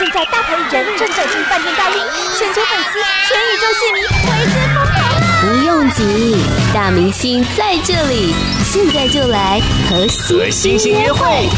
[0.00, 2.02] 现在大牌艺人正在进饭店大厅，
[2.38, 4.96] 全球粉丝、全宇宙戏迷为之疯狂！
[5.42, 6.42] 不用急，
[6.72, 8.34] 大明星在这里，
[8.64, 9.60] 现在就来
[9.90, 11.50] 和星星约会。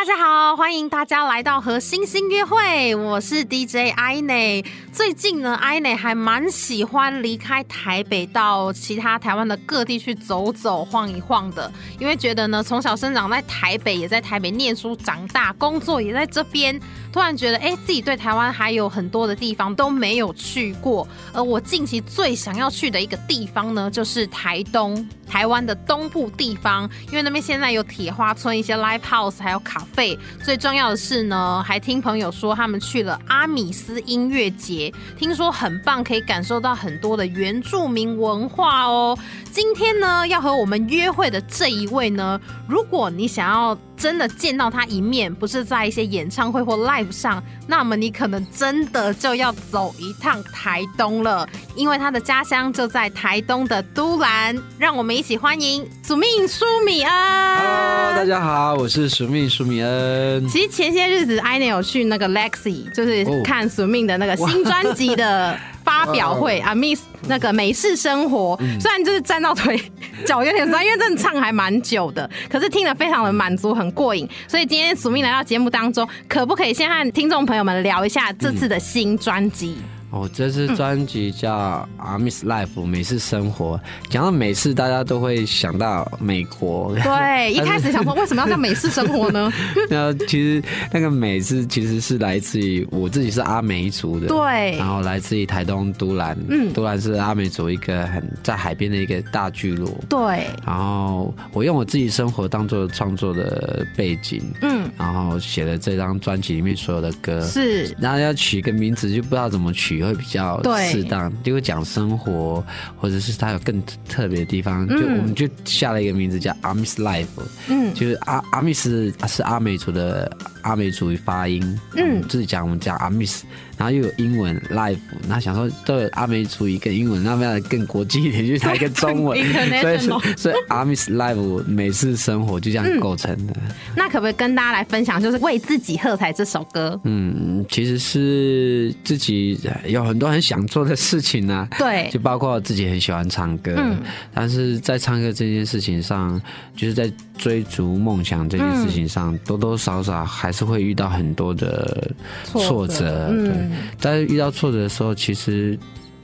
[0.00, 4.64] 大家好欢迎大家来到和星星约会，我是 DJ i n。
[4.90, 16.80] 最近呢 i n 还蛮喜欢离开台北到其他台湾的各地去走走晃一晃的，因为觉得呢，从小生长在台北，也在台北念书长大，工作也在这边，
[17.12, 21.06] 突然觉得哎，自己对台湾还有很多的地方都没有去过。
[21.32, 30.18] 而我近期最想要去的一个地方呢，就是台东，台湾的东部地方，因为那边现在有铁花村、一些 live house，还有咖啡。
[30.44, 39.18] 最重要的是呢，还听朋友说他们去了阿米斯音乐节，听说很棒，可以感受到很多的原住民文化哦。
[39.50, 54.56] 今天呢，要和我们约会的这一位呢，如果你想要真的见到他一面，不是在一些演唱会或 live 上，那么你可能真的就要走一趟台东了，因为他的家乡就在台东的都兰。
[54.78, 57.12] 让我们一起欢迎署命舒米恩。
[57.12, 60.48] Hello，大家好，我是署命舒米恩。
[60.48, 65.54] 其实前些日子，ainé 有去那个 Lexi，就是看署命的那个新专辑的。
[65.82, 69.80] 发表会啊，Miss 那个美式生活，虽然就是站到腿
[70.24, 74.28] 脚有点酸，因为真的唱还蛮久的，可是听得非常的满足，很过瘾。
[74.46, 79.76] 所以今天署名来到节目当中，可不可以先和听众朋友们聊一下这次的新专辑？
[80.10, 81.56] 哦，这次专辑叫
[82.02, 83.80] 《a r m i s Life》美式生活。
[84.08, 86.92] 讲到美式，大家都会想到美国。
[86.96, 89.48] 对， 一开始想说为什么要叫美式生活呢？
[89.88, 90.60] 那其实
[90.92, 94.76] 那个美是其实是来自于我自己是阿美族的，对。
[94.76, 100.44] 然后来自于台东都兰，嗯，都兰是阿美族一个很在海边的一个大聚落，对。
[100.66, 107.84] 然后我用我自己生活当做创作的背景，嗯，然后写了这张专辑里面所有的歌，是。
[108.00, 109.99] 然后要取个名字就不知道怎么取。
[110.06, 112.64] 会比较适当，就会讲生活，
[112.96, 117.26] 或者是它有更特别的地方，就我们就下了一个名字叫 Army's Life，
[117.68, 120.30] 嗯，就是阿阿密斯是阿美族的
[120.62, 123.44] 阿美族语发音，嗯，自己讲我们讲阿密斯。
[123.80, 129.38] 然后又有英文 live，然后想说都有阿美族语跟英文，那么样更国际一点，就来一个中文，
[129.80, 129.98] 所以
[130.36, 133.54] 所以 Army's live 美式生活就这样构成的。
[133.56, 133.74] 嗯。
[133.96, 137.00] 那可不可以跟大家来分享，就是为自己喝彩这首歌？
[137.04, 143.96] 嗯，其实是自己有很多很想做的事情啊，对，就包括自己很喜欢唱歌，嗯，
[144.34, 146.38] 但是在唱歌这件事情上，
[146.76, 152.10] 就是在追逐梦想这件事情上，嗯，多多少少还是会遇到很多的
[152.44, 153.44] 挫折，嗯。
[153.46, 153.54] 对
[153.98, 155.78] 在遇到挫折的时候，其实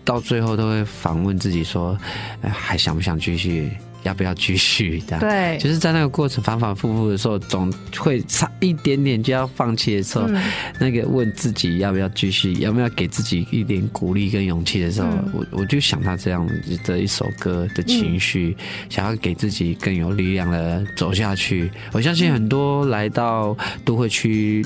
[0.05, 1.99] 到最后都会反问自己说
[2.43, 3.73] ：“还想不想继续？
[4.07, 10.41] 要不要继续？”的对，就是在那个过程反反复复的时候，总会差一点点就要放弃的时候，嗯、
[10.79, 16.49] 那个问自己要不要继续，要不要给自己一点鼓励跟勇气的时候，嗯、我我就想到这样
[16.85, 21.71] 的一首歌的情绪，嗯、想要给自己更有力量的走下去。
[21.93, 24.65] 我相信很多来到都会区。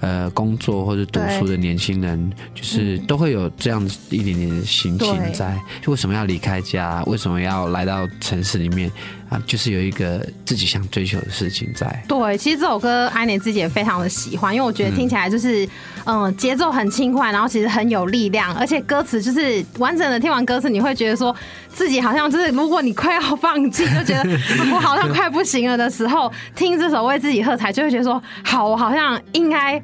[0.00, 5.58] 呃，工作或者读书的年轻人，就是都会有这样一点点的心情在。
[5.82, 7.02] 就为什么要离开家？
[7.04, 8.90] 为什么要来到城市里面？
[9.28, 11.86] 啊，就是有一个自己想追求的事情在。
[12.08, 15.68] 对，其实这首歌安妮自己也非常的喜欢，因为我觉得听起来就是，
[16.04, 21.34] 嗯，节奏很轻快，然后其实很有力量，而且歌词就是完整的听完歌词，你会觉得说
[21.68, 24.30] 自己好像就是，如果你快要放弃，就觉得
[24.72, 29.82] 我好像快不行了的时候，听这首为自己喝彩，就会觉得说，好，我好像应该。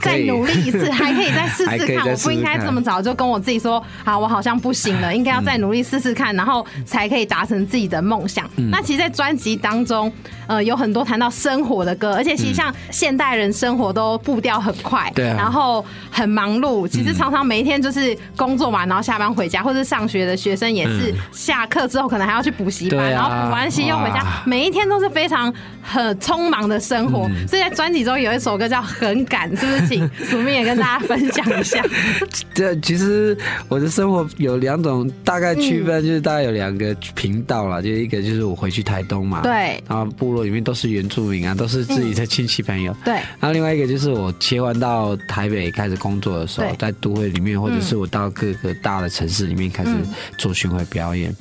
[0.00, 2.08] 再努力一次， 还可以再试试看。
[2.08, 8.48] 我不应该这么早就跟我自己说，好，我好像不行了，应该要再努力试试看，然后才可以达成自己的梦想。
[8.56, 10.12] 嗯、那其实，在专辑当中，
[10.46, 16.88] 呃，有很多谈到生活的歌，而且其实像现代人生活都步调很快，对、嗯，然后很忙碌。
[16.88, 27.28] 其实常常每一天就是工作嘛，然后下班回家，或者上学的学生也是下课之后可能还要去补习班，然后补完习又回家，每一天都是非常很匆忙的生活。
[27.46, 29.50] 所以在专辑中有一首歌叫《很赶》。
[29.66, 31.84] 是不是请署名也跟大家分享一下？
[32.54, 33.36] 这其实
[33.68, 43.14] 我的生活有两种大概区分，就是大概有两个频道啦，就一个就是我回去台东嘛，对，然后部落里面都是原住民啊，都是自己的亲戚朋友，对。
[43.14, 49.90] 然后另外一个就是我切换到台北开始工作的时候，在都会里面，或者是我到各个大的城市里面开始
[50.38, 51.34] 做巡回表演，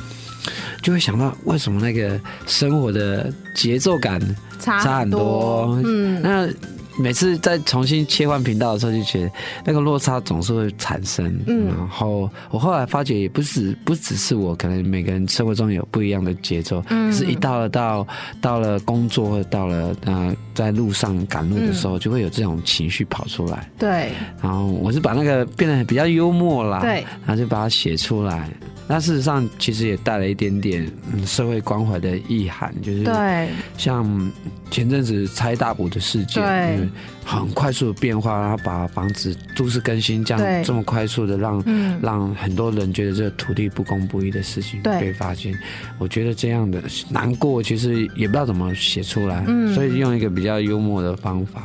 [0.81, 4.19] 就会想到为什么那个生活的节奏感
[4.59, 6.49] 差很多，嗯，那。
[6.97, 9.31] 每次在重新切换频道的时候，就觉得
[9.65, 11.25] 那个落差总是会产生。
[11.45, 16.83] 嗯，然后我后来发觉，也不是不只是我，可能每个人生活中有不一样的节奏。
[16.89, 18.07] 嗯，是一到了到
[18.39, 23.69] 到了工作，或到了呃在路上赶路的时候，就会有这种情绪跑出来。
[23.77, 24.11] 对，
[24.41, 28.49] 然后我是把那个变得比较幽默啦，对，然后就把它写出来。
[28.87, 30.91] 那事实上，其实也带了一点点
[31.25, 34.31] 社会关怀的意涵，就是对，像
[34.69, 36.89] 前阵子拆大埔的事件，对，
[37.25, 41.63] 很快速的变化，然后把房子都市更新这样这么快速的让
[42.01, 45.57] 让很多人觉得这土地不公不义的事情被发现，
[45.97, 49.43] 我觉得这样的难过，其实也不知道怎么写出来，
[49.73, 51.63] 所以用一个比较幽默的方法。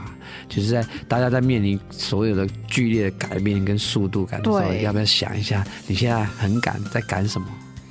[0.48, 7.46] 就是在大家在面临所有的剧烈的改变跟速度感的时候，要不要想一下，你现在很赶，在赶什么？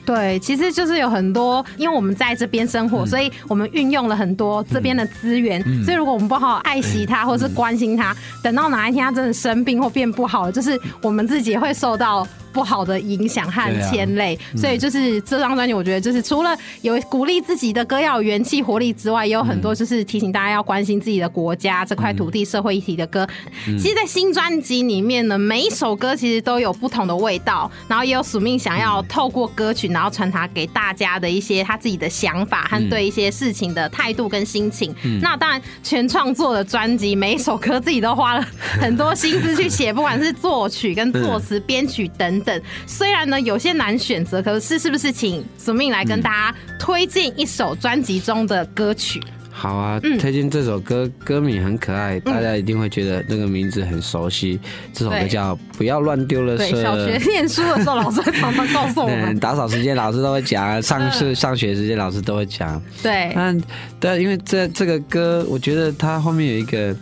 [0.10, 5.62] 对，其实就是有很多，因为我们在这边生活，嗯、所以我们运用了很多这边的资源。
[5.68, 12.28] 嗯、所以如果我们不好好爱惜它，或是关心它，嗯、等到哪一天它真的生病或变不好了，就是我们自己也会受到。
[12.52, 23.28] 不好的影响和牵累，啊嗯、所以就是这张专辑，我觉得就是除了有鼓励自己的歌要有元气活力之外，也有很多就是提醒大家要关心自己的国家、嗯、这块土地、社会议题的歌。
[23.68, 34.94] 嗯、其实，在新专辑里面呢，每一首歌其实都有不同的味道，然后也有署名想要透过歌曲，然后传达给大家的一些他自己的想法和对一些事情的态度跟心情。
[35.04, 38.48] 嗯、那当然，全创作的专辑，每一首歌自己都花了
[38.82, 42.39] 很多心思去写，不管是作曲跟作词、编曲等。
[42.42, 49.22] 等，虽然呢有些难选择，可是是不是请子命来跟大家推荐一首专辑中的歌曲？
[49.60, 54.58] 好啊，嗯、推荐这首歌，歌名很可爱，大家一定会觉得那个名字很熟悉。
[54.64, 56.56] 嗯、这首歌叫《不要乱丢垃圾》。
[56.58, 62.82] 对，小学念书的时候，老师常常告诉我们， 打扫时间老师都会讲，上次上学时间老师都会讲。
[63.04, 63.62] 对，但
[64.00, 66.96] 对，因为这这个歌，我觉得它后面有一个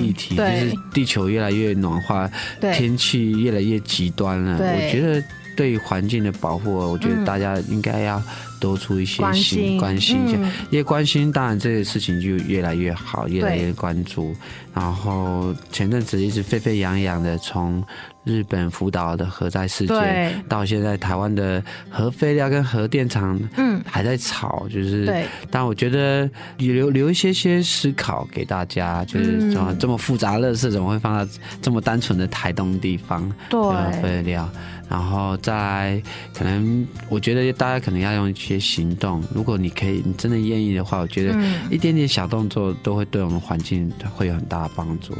[0.00, 4.56] 议题，就是地球越来越暖化，对天气越来越极端了。
[4.56, 5.22] 对我觉得。
[5.58, 8.22] 对于环境的保护，我觉得大家应该要
[8.58, 10.38] 多出一些心，关心一下。
[10.70, 14.34] 越关心，当然这个事情就越来越好，越来越关注。
[14.74, 17.82] 然后前阵子一直沸沸扬扬的，从
[18.22, 21.60] 日本福岛的核灾事件，到现在台湾的
[21.90, 24.68] 核废料跟核电厂，嗯，还在吵。
[24.70, 33.28] 就是，但我觉得留留一些些思考给大家，就是怎么这么复杂的事怎么会放到这么单纯的台东地方？
[33.48, 34.48] 对，废料。
[34.88, 36.00] 然后再
[36.32, 39.22] 可能，我觉得大家可能要用一些行动。
[39.34, 41.38] 如果你可以，你真的愿意的话，我觉得
[41.70, 45.12] 一点点小动作都会对我们环境会有很大的帮助。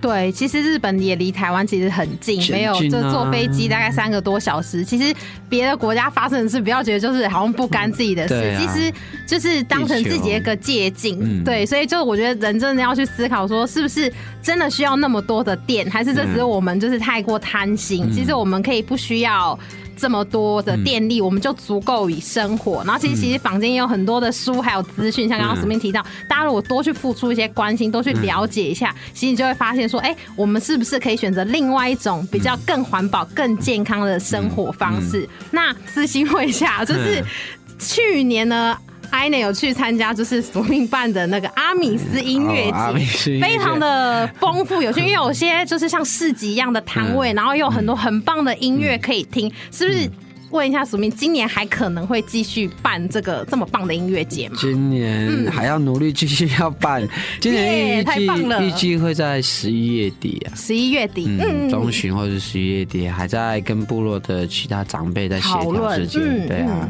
[0.00, 4.84] 对，其实日本也离台湾其实很近，近啊、没有就坐飞机大概三个多小时。
[4.84, 5.14] 其实
[5.48, 8.92] 别的国家发生的事，不要觉得就是好像不干自己的事，啊、其实
[9.26, 11.18] 就是当成自己一个借镜。
[11.22, 18.04] 嗯、对，所以就我觉得人真的要去思考，说是不是真的需要那么多的电，还是这只是我们就是太过贪心？
[18.04, 19.58] 嗯、其实我们可以不需要。
[19.96, 22.82] 这么多的电力，我们就足够以生活。
[22.84, 35.28] 然后其实其实坊间也有很多的书，还有资讯，像刚刚史明提到，大家如果多去付出一些关心，多去了解一下，其实你就会发现说，哎，我们是不是可以选择另外一种比较更环保、更健康的生活方式？
[35.50, 37.24] 那私心问一下，就是
[37.78, 38.76] 去年呢
[39.40, 42.70] 有去参加，就是署名办的那个阿米斯音乐
[43.22, 50.10] 节，非常的丰富有趣，因为有些就是像市集一样的摊位，然后又有很多很棒的音乐可以听，是不是？
[50.50, 54.56] 问一下署名，今年还可能会继续办这个这么棒的音乐节吗？
[54.60, 57.04] 今年还要努力继续要办，
[57.40, 58.26] 今年预计
[58.60, 66.88] 预计会在十一月底啊，十一月底，嗯，中旬或者十一月底，还在跟部落的其他长辈在协调时间，对啊。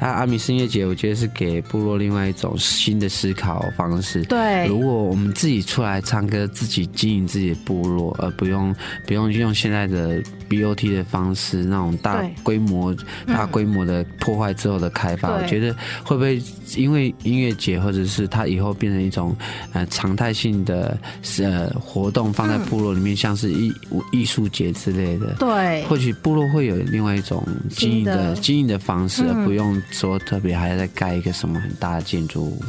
[0.00, 4.22] 他阿米斯音乐节，我觉得是给部落另外一种新的思考方式。
[4.22, 8.74] 对，如果我们自己出来唱歌，自己经营自己的部落，而不用
[9.06, 16.42] 不用用现在的 BOT 的方式，那种大规模、大规模的破坏之后的开发，我觉得会不会
[16.76, 19.36] 因为音乐节，或者是它以后变成一种
[19.74, 20.98] 呃常态性的
[21.42, 23.70] 呃活动，放在部落里面，像是艺
[24.12, 25.34] 艺术节之类的。
[25.38, 29.78] 对，或许部落会有另外一种经营的经营的方式，而不用。
[29.90, 32.62] 说特别还要再盖一个什么很大的建筑物。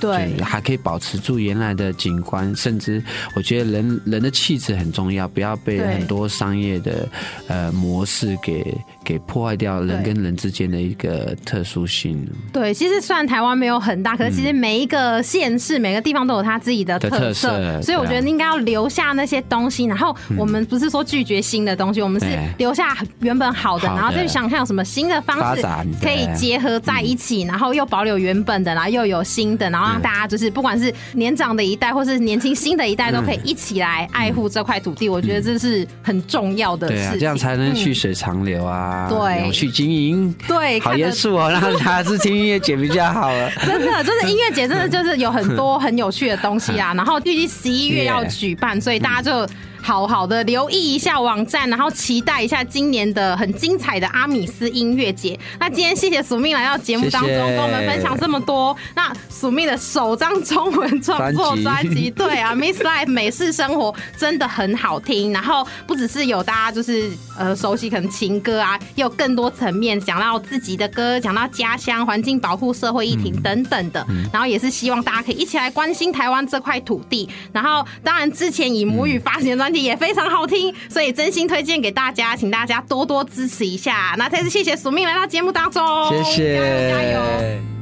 [0.00, 3.02] 对，还可以保持住原来的景观，甚至
[3.34, 7.08] 我觉得人人的气质很重要，不要被很多商业的
[7.48, 12.26] 呃模式给给破坏掉人跟人之间的一个特殊性。
[12.52, 19.84] 对，其实虽然台湾没有很大，可是其实每一个县市、每个地方都有它自己的特色，所以我觉得应该要留下那些东西。
[19.86, 22.26] 然后我们不是说拒绝新的东西，我们是
[22.58, 25.62] 留下原本好的，然后再想看有什么新的方式
[26.02, 29.85] 可以结合在一起，然后又保留原本的，然后又有新的，然后。
[29.86, 35.08] 后让大家就是不管是年长的一代，或是年轻新的一代，都可以一起来爱护这块土地。
[35.08, 43.50] 我觉得这是很重要的事情，对啊，这样才能蓄水长流啊，对，永续经营，对，好严肃哦， 让他是听音乐节比较好了。
[43.64, 46.92] 真的，就是音乐节，真的就是有很多 很有趣的东西啊。
[46.94, 49.46] 然后预计十一月要举办，所以大家就。
[49.86, 55.38] 好好的留意一下网站，然后期待一下今年的很精彩的阿米斯音乐节。
[55.60, 58.76] 那今天谢谢署命来到节目当中，跟我们分享这么多。
[58.96, 65.32] 那署命的首张中文创作专辑，对啊，Miss Life 美式生活真的很好听。
[65.32, 74.04] 然后不只是有大家就是呃熟悉可能情歌啊，也有更多层面讲到自己的歌，讲到家乡环境保护、社会议题等等的。
[74.32, 77.28] 然后也是希望大家可以一起来关心台湾这块土地。
[77.52, 79.75] 然后当然之前以母语发行的专辑。
[79.82, 84.14] 也非常好听，所以真心推荐给大家，请大家多多支持一下。
[84.18, 87.75] 那再次谢谢署命来到节目当中，谢谢，加油加油。